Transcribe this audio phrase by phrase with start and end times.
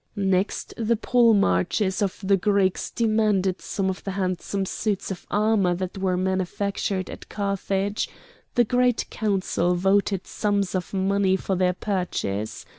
[0.15, 5.99] Next the polemarchs of the Greeks demanded some of the handsome suits of armour that
[5.99, 8.09] were manufactured at Carthage;
[8.55, 12.65] the Great Council voted sums of money for their purchase.